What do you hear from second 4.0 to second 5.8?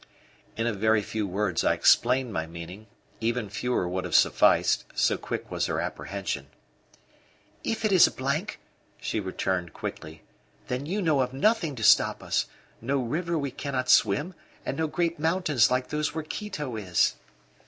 have sufficed, so quick was her